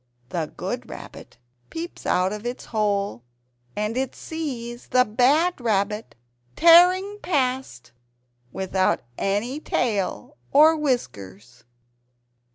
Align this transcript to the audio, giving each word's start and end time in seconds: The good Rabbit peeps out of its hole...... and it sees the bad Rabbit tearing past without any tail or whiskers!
The 0.29 0.51
good 0.57 0.89
Rabbit 0.89 1.37
peeps 1.69 2.07
out 2.07 2.33
of 2.33 2.43
its 2.43 2.65
hole...... 2.65 3.21
and 3.75 3.95
it 3.95 4.15
sees 4.15 4.87
the 4.87 5.05
bad 5.05 5.61
Rabbit 5.61 6.15
tearing 6.55 7.19
past 7.21 7.91
without 8.51 9.03
any 9.19 9.59
tail 9.59 10.37
or 10.51 10.75
whiskers! 10.75 11.65